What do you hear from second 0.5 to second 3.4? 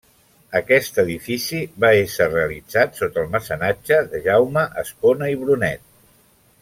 Aquest edifici va ésser realitzat sota el